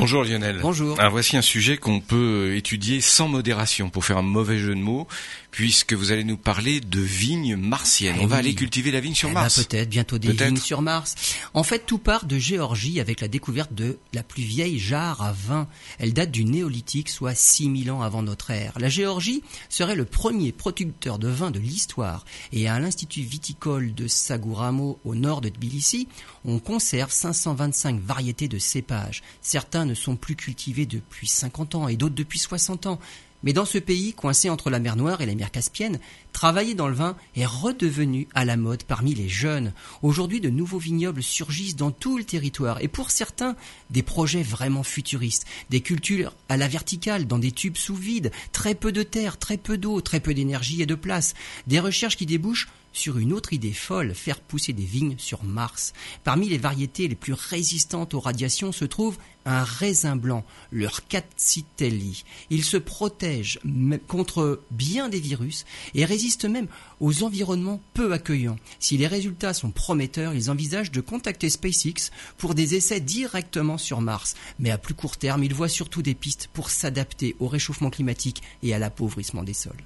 Bonjour 0.00 0.24
Lionel. 0.24 0.60
Bonjour. 0.62 0.98
Alors 0.98 1.12
voici 1.12 1.36
un 1.36 1.42
sujet 1.42 1.76
qu'on 1.76 2.00
peut 2.00 2.56
étudier 2.56 3.02
sans 3.02 3.28
modération 3.28 3.90
pour 3.90 4.02
faire 4.02 4.16
un 4.16 4.22
mauvais 4.22 4.58
jeu 4.58 4.74
de 4.74 4.80
mots, 4.80 5.06
puisque 5.50 5.92
vous 5.92 6.10
allez 6.10 6.24
nous 6.24 6.38
parler 6.38 6.80
de 6.80 7.00
vignes 7.00 7.54
martiennes. 7.56 8.16
Eh 8.18 8.24
On 8.24 8.26
va 8.26 8.36
aller 8.36 8.54
cultiver 8.54 8.92
la 8.92 9.00
vigne 9.00 9.14
sur 9.14 9.28
Eh 9.28 9.34
ben, 9.34 9.42
Mars. 9.42 9.62
peut-être 9.62 9.90
bientôt 9.90 10.16
des 10.16 10.32
vignes 10.32 10.56
sur 10.56 10.80
Mars. 10.80 11.16
En 11.52 11.64
fait, 11.64 11.80
tout 11.84 11.98
part 11.98 12.24
de 12.24 12.38
Géorgie 12.38 12.98
avec 12.98 13.20
la 13.20 13.28
découverte 13.28 13.74
de 13.74 13.98
la 14.14 14.22
plus 14.22 14.42
vieille 14.42 14.78
jarre 14.78 15.20
à 15.20 15.32
vin. 15.32 15.68
Elle 15.98 16.14
date 16.14 16.30
du 16.30 16.46
néolithique, 16.46 17.10
soit 17.10 17.34
6000 17.34 17.90
ans 17.90 18.00
avant 18.00 18.22
notre 18.22 18.52
ère. 18.52 18.72
La 18.78 18.88
Géorgie 18.88 19.42
serait 19.68 19.96
le 19.96 20.06
premier 20.06 20.50
producteur 20.50 21.18
de 21.18 21.28
vin 21.28 21.50
de 21.50 21.58
l'histoire. 21.58 22.24
Et 22.54 22.70
à 22.70 22.80
l'Institut 22.80 23.20
viticole 23.20 23.92
de 23.92 24.08
Saguramo, 24.08 24.98
au 25.04 25.14
nord 25.14 25.42
de 25.42 25.50
Tbilissi, 25.50 26.08
on 26.46 26.58
conserve 26.58 27.10
525 27.12 28.00
variétés 28.00 28.48
de 28.48 28.58
cépages. 28.58 29.22
Certains 29.42 29.89
ne 29.90 29.94
sont 29.94 30.16
plus 30.16 30.36
cultivés 30.36 30.86
depuis 30.86 31.26
50 31.26 31.74
ans 31.74 31.88
et 31.88 31.96
d'autres 31.96 32.14
depuis 32.14 32.38
60 32.38 32.86
ans. 32.86 33.00
Mais 33.42 33.52
dans 33.54 33.64
ce 33.64 33.78
pays, 33.78 34.12
coincé 34.12 34.50
entre 34.50 34.68
la 34.68 34.78
mer 34.78 34.96
Noire 34.96 35.22
et 35.22 35.26
la 35.26 35.34
mer 35.34 35.50
Caspienne, 35.50 35.98
travailler 36.32 36.74
dans 36.74 36.88
le 36.88 36.94
vin 36.94 37.16
est 37.36 37.46
redevenu 37.46 38.28
à 38.34 38.44
la 38.44 38.58
mode 38.58 38.84
parmi 38.84 39.14
les 39.14 39.30
jeunes. 39.30 39.72
Aujourd'hui, 40.02 40.40
de 40.40 40.50
nouveaux 40.50 40.78
vignobles 40.78 41.22
surgissent 41.22 41.76
dans 41.76 41.90
tout 41.90 42.18
le 42.18 42.24
territoire 42.24 42.82
et 42.82 42.88
pour 42.88 43.10
certains, 43.10 43.56
des 43.88 44.02
projets 44.02 44.42
vraiment 44.42 44.82
futuristes. 44.82 45.46
Des 45.70 45.80
cultures 45.80 46.34
à 46.50 46.58
la 46.58 46.68
verticale, 46.68 47.26
dans 47.26 47.38
des 47.38 47.52
tubes 47.52 47.78
sous 47.78 47.96
vide, 47.96 48.30
très 48.52 48.74
peu 48.74 48.92
de 48.92 49.02
terre, 49.02 49.38
très 49.38 49.56
peu 49.56 49.78
d'eau, 49.78 50.02
très 50.02 50.20
peu 50.20 50.34
d'énergie 50.34 50.82
et 50.82 50.86
de 50.86 50.94
place. 50.94 51.34
Des 51.66 51.80
recherches 51.80 52.18
qui 52.18 52.26
débouchent 52.26 52.68
sur 52.92 53.18
une 53.18 53.32
autre 53.32 53.52
idée 53.52 53.72
folle, 53.72 54.14
faire 54.14 54.40
pousser 54.40 54.72
des 54.72 54.84
vignes 54.84 55.16
sur 55.18 55.44
Mars. 55.44 55.92
Parmi 56.24 56.48
les 56.48 56.58
variétés 56.58 57.08
les 57.08 57.14
plus 57.14 57.32
résistantes 57.32 58.14
aux 58.14 58.20
radiations 58.20 58.72
se 58.72 58.84
trouve 58.84 59.18
un 59.46 59.64
raisin 59.64 60.16
blanc, 60.16 60.44
le 60.70 60.86
Rcatcitelli. 60.86 62.24
Il 62.50 62.64
se 62.64 62.76
protège 62.76 63.58
contre 64.06 64.62
bien 64.70 65.08
des 65.08 65.20
virus 65.20 65.64
et 65.94 66.04
résiste 66.04 66.44
même 66.44 66.68
aux 67.00 67.22
environnements 67.22 67.80
peu 67.94 68.12
accueillants. 68.12 68.58
Si 68.78 68.96
les 68.96 69.06
résultats 69.06 69.54
sont 69.54 69.70
prometteurs, 69.70 70.34
ils 70.34 70.50
envisagent 70.50 70.92
de 70.92 71.00
contacter 71.00 71.48
SpaceX 71.48 72.10
pour 72.36 72.54
des 72.54 72.74
essais 72.74 73.00
directement 73.00 73.78
sur 73.78 74.00
Mars. 74.00 74.34
Mais 74.58 74.70
à 74.70 74.78
plus 74.78 74.94
court 74.94 75.16
terme, 75.16 75.44
ils 75.44 75.54
voient 75.54 75.68
surtout 75.68 76.02
des 76.02 76.14
pistes 76.14 76.48
pour 76.52 76.70
s'adapter 76.70 77.36
au 77.40 77.48
réchauffement 77.48 77.90
climatique 77.90 78.42
et 78.62 78.74
à 78.74 78.78
l'appauvrissement 78.78 79.42
des 79.42 79.54
sols. 79.54 79.84